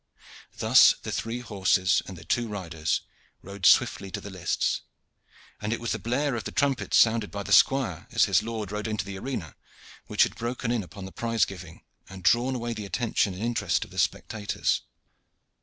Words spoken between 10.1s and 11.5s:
had broken in upon the prize